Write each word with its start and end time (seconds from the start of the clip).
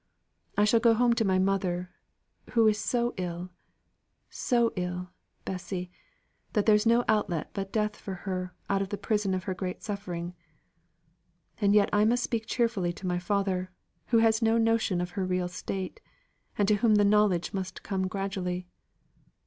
I 0.57 0.63
shall 0.65 0.79
go 0.79 0.95
home 0.95 1.13
to 1.13 1.23
my 1.23 1.37
mother, 1.37 1.91
who 2.53 2.65
is 2.65 2.79
so 2.79 3.13
ill 3.17 3.51
so 4.31 4.73
ill, 4.75 5.11
Bessy, 5.45 5.91
that 6.53 6.65
there's 6.65 6.87
no 6.87 7.05
outlet 7.07 7.51
but 7.53 7.71
death 7.71 7.97
for 7.97 8.15
her 8.25 8.55
out 8.67 8.81
of 8.81 8.89
prison 9.03 9.35
of 9.35 9.43
her 9.43 9.53
great 9.53 9.83
suffering; 9.83 10.33
and 11.59 11.75
yet 11.75 11.87
I 11.93 12.03
must 12.05 12.23
speak 12.23 12.47
cheerfully 12.47 12.91
to 12.93 13.05
my 13.05 13.19
father, 13.19 13.69
who 14.07 14.17
has 14.17 14.41
no 14.41 14.57
notion 14.57 15.01
of 15.01 15.11
her 15.11 15.23
real 15.23 15.47
state, 15.47 16.01
and 16.57 16.67
to 16.67 16.75
whom 16.77 16.95
the 16.95 17.05
knowledge 17.05 17.53
must 17.53 17.83
come 17.83 18.07
gradually. 18.07 18.65